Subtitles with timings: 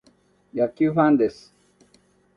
[0.51, 1.55] 野球ファンです。